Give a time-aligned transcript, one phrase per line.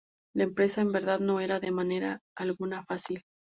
[0.35, 3.23] La empresa, en verdad, no era en manera alguna fácil.